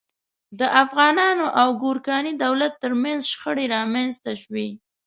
د 0.59 0.61
افغانانو 0.83 1.45
او 1.61 1.67
ګورکاني 1.81 2.33
دولت 2.45 2.73
تر 2.83 2.91
منځ 3.03 3.21
شخړې 3.31 3.65
رامنځته 3.75 4.31
شوې. 4.41 4.67